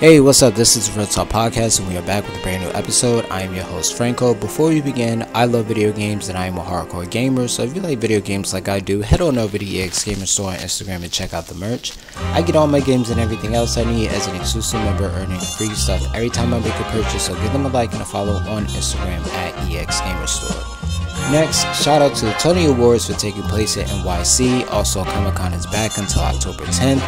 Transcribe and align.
Hey, 0.00 0.20
what's 0.20 0.44
up? 0.44 0.54
This 0.54 0.76
is 0.76 0.96
Real 0.96 1.06
Talk 1.06 1.28
Podcast, 1.28 1.80
and 1.80 1.88
we 1.88 1.96
are 1.96 2.06
back 2.06 2.24
with 2.24 2.38
a 2.38 2.42
brand 2.44 2.62
new 2.62 2.70
episode. 2.70 3.26
I 3.30 3.42
am 3.42 3.52
your 3.52 3.64
host, 3.64 3.96
Franco. 3.96 4.32
Before 4.32 4.68
we 4.68 4.80
begin, 4.80 5.26
I 5.34 5.44
love 5.44 5.66
video 5.66 5.90
games, 5.90 6.28
and 6.28 6.38
I 6.38 6.46
am 6.46 6.56
a 6.56 6.62
hardcore 6.62 7.10
gamer. 7.10 7.48
So 7.48 7.64
if 7.64 7.74
you 7.74 7.82
like 7.82 7.98
video 7.98 8.20
games 8.20 8.54
like 8.54 8.68
I 8.68 8.78
do, 8.78 9.00
head 9.00 9.20
on 9.20 9.38
over 9.38 9.58
to 9.58 9.64
the 9.64 9.82
EX 9.82 10.04
Gamer 10.04 10.26
Store 10.26 10.50
on 10.50 10.58
Instagram 10.58 11.02
and 11.02 11.10
check 11.10 11.34
out 11.34 11.48
the 11.48 11.56
merch. 11.56 11.94
I 12.16 12.42
get 12.42 12.54
all 12.54 12.68
my 12.68 12.78
games 12.78 13.10
and 13.10 13.18
everything 13.18 13.56
else 13.56 13.76
I 13.76 13.82
need 13.92 14.10
as 14.10 14.28
an 14.28 14.36
exclusive 14.36 14.80
member, 14.82 15.06
earning 15.06 15.40
free 15.40 15.74
stuff 15.74 16.06
every 16.14 16.30
time 16.30 16.54
I 16.54 16.60
make 16.60 16.78
a 16.78 16.84
purchase. 16.84 17.26
So 17.26 17.34
give 17.42 17.52
them 17.52 17.66
a 17.66 17.68
like 17.68 17.92
and 17.92 18.00
a 18.00 18.04
follow 18.04 18.34
on 18.34 18.66
Instagram 18.66 19.26
at 19.26 19.68
EX 19.68 20.00
Gamer 20.02 20.28
Store. 20.28 20.87
Next, 21.30 21.62
shout 21.74 22.00
out 22.00 22.16
to 22.16 22.24
the 22.24 22.32
Tony 22.32 22.64
Awards 22.64 23.06
for 23.06 23.12
taking 23.12 23.42
place 23.42 23.76
at 23.76 23.86
NYC. 23.88 24.66
Also, 24.70 25.04
Comic 25.04 25.34
Con 25.34 25.52
is 25.52 25.66
back 25.66 25.98
until 25.98 26.22
October 26.22 26.64
10th 26.64 27.02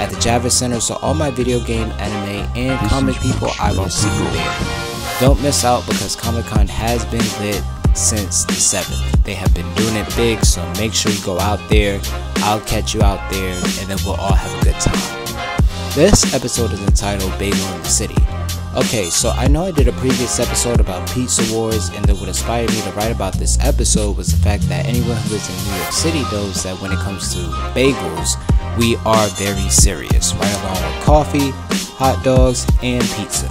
at 0.00 0.08
the 0.08 0.16
Javits 0.16 0.52
Center, 0.52 0.80
so 0.80 0.94
all 1.02 1.12
my 1.12 1.30
video 1.30 1.60
game, 1.60 1.90
anime, 1.98 2.50
and 2.56 2.78
comic 2.88 3.16
people, 3.16 3.50
I 3.60 3.72
will 3.72 3.90
see 3.90 4.08
you 4.08 4.30
there. 4.30 5.20
Don't 5.20 5.42
miss 5.42 5.62
out 5.62 5.84
because 5.86 6.16
Comic 6.16 6.46
Con 6.46 6.66
has 6.68 7.04
been 7.06 7.20
lit 7.44 7.62
since 7.94 8.44
the 8.44 8.54
7th. 8.54 9.22
They 9.24 9.34
have 9.34 9.52
been 9.54 9.70
doing 9.74 9.96
it 9.96 10.16
big, 10.16 10.42
so 10.42 10.66
make 10.78 10.94
sure 10.94 11.12
you 11.12 11.22
go 11.22 11.38
out 11.38 11.60
there. 11.68 12.00
I'll 12.36 12.60
catch 12.60 12.94
you 12.94 13.02
out 13.02 13.30
there, 13.30 13.54
and 13.56 13.90
then 13.90 13.98
we'll 14.06 14.14
all 14.14 14.32
have 14.32 14.58
a 14.58 14.64
good 14.64 14.80
time. 14.80 15.26
This 15.94 16.32
episode 16.34 16.72
is 16.72 16.82
entitled 16.82 17.38
Bagel 17.38 17.66
in 17.74 17.82
the 17.82 17.88
City. 17.88 18.35
Okay, 18.76 19.08
so 19.08 19.30
I 19.30 19.48
know 19.48 19.64
I 19.64 19.70
did 19.70 19.88
a 19.88 19.92
previous 19.92 20.38
episode 20.38 20.80
about 20.80 21.08
pizza 21.10 21.42
wars, 21.50 21.88
and 21.88 22.04
then 22.04 22.20
what 22.20 22.28
inspired 22.28 22.68
me 22.68 22.82
to 22.82 22.90
write 22.90 23.10
about 23.10 23.32
this 23.32 23.58
episode 23.64 24.18
was 24.18 24.30
the 24.30 24.36
fact 24.36 24.68
that 24.68 24.84
anyone 24.84 25.16
who 25.16 25.30
lives 25.30 25.48
in 25.48 25.72
New 25.72 25.80
York 25.80 25.92
City 25.92 26.22
knows 26.30 26.62
that 26.62 26.78
when 26.82 26.92
it 26.92 26.98
comes 26.98 27.32
to 27.32 27.40
bagels, 27.72 28.36
we 28.78 28.96
are 29.06 29.28
very 29.28 29.70
serious, 29.70 30.34
right 30.34 30.54
along 30.60 30.74
with 30.74 31.04
coffee, 31.06 31.50
hot 31.96 32.22
dogs, 32.22 32.66
and 32.82 33.02
pizza. 33.16 33.48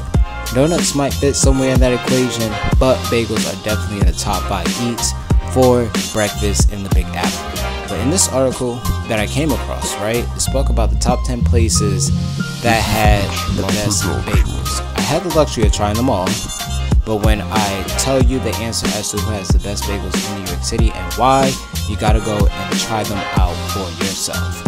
Donuts 0.54 0.94
might 0.94 1.12
fit 1.12 1.36
somewhere 1.36 1.74
in 1.74 1.80
that 1.80 1.94
equation, 1.94 2.52
but 2.80 2.96
bagels 3.10 3.50
are 3.50 3.64
definitely 3.64 4.02
in 4.02 4.06
the 4.06 4.20
top 4.20 4.44
5 4.44 4.68
eats 4.84 5.12
for 5.52 5.90
breakfast 6.14 6.72
in 6.72 6.84
the 6.84 6.90
Big 6.94 7.08
Apple. 7.08 7.90
But 7.90 8.00
in 8.02 8.12
this 8.12 8.30
article 8.30 8.76
that 9.10 9.18
I 9.18 9.26
came 9.26 9.52
across, 9.52 9.96
right, 9.96 10.24
it 10.36 10.40
spoke 10.40 10.70
about 10.70 10.92
the 10.92 11.00
top 11.00 11.26
10 11.26 11.44
places 11.44 12.12
that 12.62 12.80
had 12.80 13.24
the 13.56 13.64
best 13.64 14.04
bagels. 14.04 14.95
I 15.06 15.08
had 15.08 15.22
the 15.22 15.36
luxury 15.36 15.68
of 15.68 15.72
trying 15.72 15.94
them 15.94 16.10
all, 16.10 16.26
but 17.06 17.18
when 17.18 17.40
I 17.40 17.84
tell 18.00 18.24
you 18.24 18.40
the 18.40 18.50
answer 18.56 18.88
as 18.98 19.12
to 19.12 19.18
who 19.18 19.34
has 19.34 19.48
the 19.50 19.60
best 19.60 19.84
bagels 19.84 20.18
in 20.32 20.42
New 20.42 20.50
York 20.50 20.64
City 20.64 20.90
and 20.90 21.14
why, 21.14 21.54
you 21.88 21.96
gotta 21.96 22.20
go 22.22 22.36
and 22.36 22.80
try 22.80 23.04
them 23.04 23.20
out 23.38 23.54
for 23.70 23.86
yourself. 24.04 24.64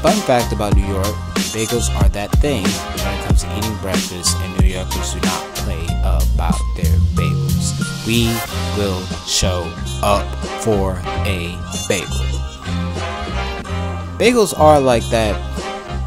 Fun 0.00 0.16
fact 0.18 0.52
about 0.52 0.76
New 0.76 0.86
York, 0.86 1.12
bagels 1.50 1.92
are 2.00 2.08
that 2.10 2.30
thing 2.38 2.62
when 2.62 3.18
it 3.18 3.26
comes 3.26 3.42
to 3.42 3.58
eating 3.58 3.76
breakfast 3.78 4.36
and 4.36 4.60
New 4.60 4.68
Yorkers 4.68 5.14
do 5.14 5.20
not 5.22 5.52
play 5.56 5.84
about 6.06 6.62
their 6.76 6.96
bagels. 7.18 8.06
We 8.06 8.26
will 8.78 9.02
show 9.26 9.66
up 10.00 10.32
for 10.62 10.92
a 11.26 11.58
bagel. 11.88 12.22
Bagels 14.16 14.56
are 14.56 14.78
like 14.78 15.02
that 15.10 15.34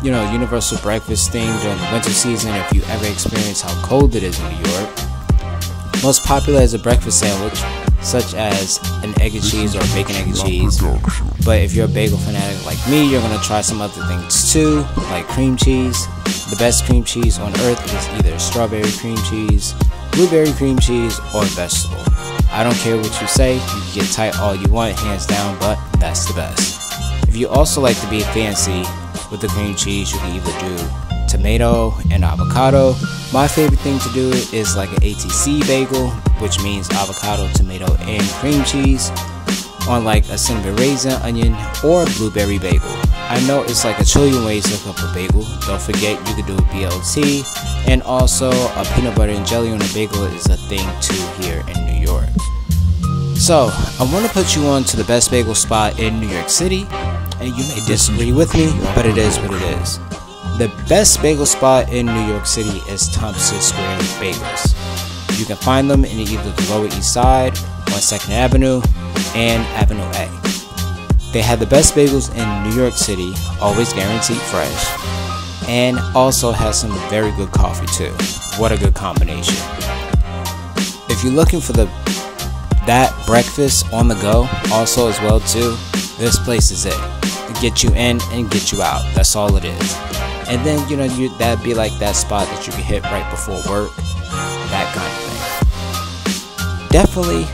you 0.06 0.12
know, 0.12 0.32
universal 0.32 0.78
breakfast 0.84 1.32
thing 1.32 1.48
during 1.62 1.78
the 1.80 1.90
winter 1.92 2.12
season 2.12 2.54
if 2.54 2.72
you 2.72 2.84
ever 2.90 3.08
experience 3.08 3.62
how 3.62 3.74
cold 3.82 4.16
it 4.16 4.22
is 4.22 4.40
in 4.40 4.46
New 4.50 4.70
York. 4.70 4.90
Most 6.04 6.24
popular 6.24 6.62
is 6.62 6.76
a 6.76 6.80
breakfast 6.80 7.22
sandwich, 7.22 7.58
such 8.04 8.36
as 8.36 8.78
an 9.04 9.20
egg 9.20 9.34
and 9.34 9.44
cheese 9.44 9.76
or 9.76 9.80
bacon 9.96 10.16
egg 10.18 10.28
and 10.28 10.38
cheese. 10.38 10.80
But 11.44 11.60
if 11.62 11.74
you're 11.74 11.86
a 11.86 11.88
bagel 11.88 12.20
fanatic 12.20 12.64
like 12.68 12.78
me, 12.88 13.10
you're 13.10 13.20
gonna 13.20 13.42
try 13.42 13.62
some 13.62 13.82
other 13.82 14.00
things 14.06 14.54
too, 14.54 14.86
like 15.10 15.26
cream 15.28 15.58
cheese. 15.58 16.06
The 16.52 16.56
best 16.60 16.86
cream 16.86 17.04
cheese 17.04 17.40
on 17.40 17.52
earth 17.62 17.84
is 17.84 18.08
either 18.20 18.38
strawberry 18.38 18.92
cream 19.00 19.18
cheese, 19.28 19.74
blueberry 20.12 20.52
cream 20.52 20.78
cheese, 20.78 21.18
or 21.34 21.46
vegetable. 21.58 22.04
I 22.52 22.64
don't 22.64 22.78
care 22.78 22.96
what 22.96 23.20
you 23.20 23.28
say, 23.28 23.56
you 23.56 23.60
can 23.62 23.94
get 23.96 24.12
tight 24.12 24.38
all 24.38 24.56
you 24.56 24.72
want, 24.72 25.00
hands 25.00 25.26
down, 25.26 25.58
but 25.60 25.80
that's 25.94 26.28
the 26.28 26.36
best. 26.36 27.28
If 27.28 27.36
you 27.36 27.50
also 27.50 27.82
like 27.82 28.00
to 28.02 28.10
be 28.12 28.20
fancy, 28.20 28.84
with 29.32 29.42
the 29.42 29.48
cream 29.48 29.76
cheese, 29.76 30.12
you 30.12 30.20
can 30.20 30.36
either 30.36 30.60
do 30.60 31.06
tomato 31.28 31.94
and 32.12 32.24
avocado. 32.24 32.96
My 33.34 33.48
favorite 33.48 33.80
thing 33.80 34.00
to 34.00 34.10
do 34.14 34.30
is 34.56 34.76
like 34.76 34.90
an 34.90 35.02
ATC 35.02 35.66
bagel, 35.68 36.10
which 36.40 36.62
means 36.62 36.90
avocado, 36.92 37.48
tomato, 37.54 37.94
and 38.02 38.24
cream 38.40 38.64
cheese 38.64 39.12
on 39.88 40.04
like 40.04 40.28
a 40.30 40.38
cinnamon 40.38 40.76
raisin, 40.78 41.14
onion, 41.22 41.56
or 41.84 42.06
blueberry 42.18 42.58
bagel. 42.58 42.90
I 43.14 43.44
know 43.48 43.64
it's 43.64 43.84
like 43.86 44.00
a 44.00 44.06
trillion 44.06 44.46
ways 44.46 44.64
to 44.64 44.84
cook 44.84 44.98
a 45.00 45.14
bagel. 45.14 45.46
Don't 45.68 45.82
forget 45.82 46.18
you 46.28 46.36
can 46.36 46.46
do 46.46 46.56
a 46.56 46.68
BLT, 46.68 47.88
and 47.88 48.02
also 48.04 48.50
a 48.50 48.86
peanut 48.96 49.16
butter 49.16 49.32
and 49.32 49.46
jelly 49.46 49.72
on 49.72 49.82
a 49.82 49.94
bagel 49.94 50.24
is 50.26 50.48
a 50.48 50.58
thing 50.58 50.88
too 51.02 51.44
here 51.44 51.64
in 51.68 51.86
New 51.86 52.06
York. 52.06 52.30
So, 53.36 53.70
I 54.00 54.10
want 54.12 54.26
to 54.26 54.32
put 54.32 54.56
you 54.56 54.66
on 54.68 54.86
to 54.86 54.98
the 54.98 55.04
best 55.04 55.30
bagel 55.30 55.56
spot 55.56 56.00
in 56.00 56.20
New 56.20 56.30
York 56.30 56.50
City, 56.50 56.88
and 57.40 57.50
you 57.50 57.64
may 57.68 57.86
disagree 57.86 58.32
with 58.32 58.54
me, 58.54 58.72
but 58.96 59.06
it 59.06 59.18
is 59.18 59.38
what 59.40 59.52
it 59.54 59.82
is. 59.82 60.00
The 60.58 60.72
best 60.88 61.22
bagel 61.22 61.46
spot 61.46 61.92
in 61.92 62.06
New 62.06 62.28
York 62.28 62.46
City 62.46 62.80
is 62.90 63.10
Tompkins 63.10 63.60
Square 63.60 64.00
Bagels. 64.20 65.40
You 65.40 65.46
can 65.46 65.58
find 65.58 65.90
them 65.90 66.06
in 66.06 66.18
either 66.18 66.52
the 66.52 66.72
Lower 66.72 66.88
East 66.88 67.14
Side, 67.14 67.58
on 67.96 68.02
2nd 68.02 68.32
Avenue, 68.32 68.82
and 69.36 69.64
Avenue 69.76 70.04
A. 70.16 70.30
They 71.34 71.42
have 71.42 71.60
the 71.60 71.66
best 71.66 71.94
bagels 71.94 72.34
in 72.34 72.70
New 72.70 72.76
York 72.76 72.94
City, 72.94 73.34
always 73.60 73.92
guaranteed 73.92 74.38
fresh, 74.38 74.86
and 75.68 76.00
also 76.16 76.52
has 76.52 76.80
some 76.80 76.92
very 77.10 77.32
good 77.32 77.52
coffee 77.52 77.88
too. 77.88 78.14
What 78.58 78.72
a 78.72 78.78
good 78.78 78.94
combination. 78.94 79.56
If 81.10 81.24
you're 81.24 81.34
looking 81.34 81.60
for 81.60 81.74
the 81.74 81.86
that 82.86 83.12
breakfast 83.26 83.92
on 83.92 84.08
the 84.08 84.16
go 84.16 84.48
also 84.72 85.10
as 85.10 85.20
well 85.20 85.40
too, 85.42 85.76
this 86.18 86.40
place 86.40 86.72
is 86.72 86.86
it 86.86 86.98
get 87.62 87.84
you 87.84 87.90
in 87.92 88.20
and 88.32 88.50
get 88.50 88.72
you 88.72 88.82
out. 88.82 89.02
That's 89.16 89.36
all 89.36 89.56
it 89.56 89.66
is. 89.66 89.96
And 90.48 90.64
then 90.66 90.88
you 90.90 90.98
know 90.98 91.06
you 91.06 91.30
that'd 91.38 91.64
be 91.64 91.74
like 91.74 91.98
that 92.00 92.16
spot 92.16 92.48
that 92.48 92.68
you 92.68 92.74
can 92.74 92.84
hit 92.84 93.04
right 93.04 93.28
before 93.32 93.56
work, 93.72 93.96
that 94.70 94.88
kind 94.94 95.10
of 95.10 95.20
thing. 95.26 96.90
Definitely, 96.90 97.46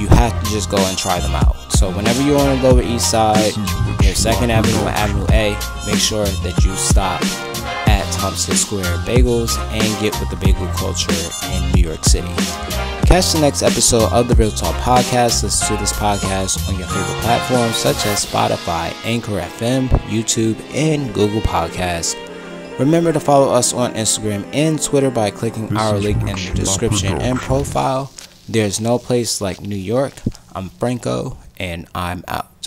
you 0.00 0.08
have 0.08 0.38
to 0.42 0.50
just 0.50 0.70
go 0.70 0.78
and 0.78 0.96
try 0.96 1.18
them 1.18 1.34
out. 1.34 1.56
So 1.72 1.90
whenever 1.90 2.22
you're 2.22 2.38
on 2.38 2.60
the 2.60 2.62
Lower 2.62 2.82
East 2.82 3.10
Side, 3.10 3.52
near 4.00 4.14
Second 4.14 4.50
Avenue 4.50 4.84
or 4.84 4.90
Avenue 4.90 5.26
A, 5.30 5.50
make 5.86 5.98
sure 5.98 6.24
that 6.24 6.64
you 6.64 6.74
stop 6.76 7.22
at 7.88 8.04
Tompkins 8.12 8.60
Square 8.60 8.98
Bagels 8.98 9.58
and 9.72 10.00
get 10.00 10.18
with 10.20 10.30
the 10.30 10.36
bagel 10.36 10.66
culture 10.68 11.12
in 11.52 11.72
New 11.72 11.82
York 11.82 12.04
City. 12.04 12.28
Catch 13.08 13.32
the 13.32 13.40
next 13.40 13.62
episode 13.62 14.12
of 14.12 14.28
the 14.28 14.34
Real 14.34 14.50
Talk 14.50 14.74
Podcast. 14.82 15.42
Listen 15.42 15.74
to 15.74 15.80
this 15.80 15.94
podcast 15.94 16.68
on 16.68 16.78
your 16.78 16.86
favorite 16.88 17.22
platforms 17.22 17.74
such 17.76 18.04
as 18.04 18.26
Spotify, 18.26 18.92
Anchor 19.02 19.40
FM, 19.40 19.88
YouTube, 20.10 20.60
and 20.74 21.14
Google 21.14 21.40
Podcasts. 21.40 22.14
Remember 22.78 23.10
to 23.10 23.18
follow 23.18 23.50
us 23.50 23.72
on 23.72 23.94
Instagram 23.94 24.46
and 24.52 24.80
Twitter 24.80 25.10
by 25.10 25.30
clicking 25.30 25.74
our 25.74 25.96
link 25.96 26.20
in 26.20 26.36
the 26.36 26.52
description 26.54 27.18
and 27.22 27.38
profile. 27.38 28.12
There's 28.46 28.78
no 28.78 28.98
place 28.98 29.40
like 29.40 29.62
New 29.62 29.74
York. 29.74 30.12
I'm 30.54 30.68
Franco, 30.68 31.38
and 31.56 31.88
I'm 31.94 32.24
out. 32.28 32.57